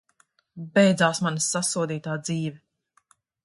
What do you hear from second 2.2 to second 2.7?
dzīve!